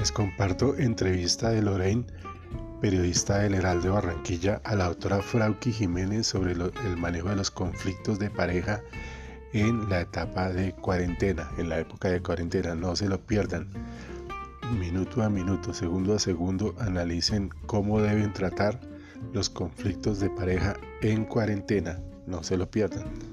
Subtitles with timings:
[0.00, 2.06] Les comparto entrevista de Lorraine,
[2.80, 7.50] periodista del Heraldo de Barranquilla, a la autora Frauki Jiménez sobre el manejo de los
[7.50, 8.80] conflictos de pareja
[9.52, 12.74] en la etapa de cuarentena, en la época de cuarentena.
[12.74, 13.68] No se lo pierdan.
[14.78, 18.80] Minuto a minuto, segundo a segundo, analicen cómo deben tratar
[19.34, 22.00] los conflictos de pareja en cuarentena.
[22.26, 23.29] No se lo pierdan.